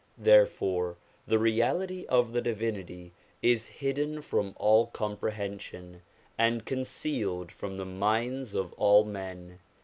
Therefore 0.17 0.97
the 1.27 1.37
Reality 1.37 2.07
of 2.07 2.33
the 2.33 2.41
Divinity 2.41 3.13
is 3.43 3.67
hidden 3.67 4.19
from 4.23 4.55
all 4.57 4.87
comprehension, 4.87 6.01
and 6.39 6.65
con 6.65 6.79
cealed 6.79 7.51
from 7.51 7.77
the 7.77 7.85
minds 7.85 8.55
of 8.55 8.73
all 8.73 9.03
men. 9.05 9.59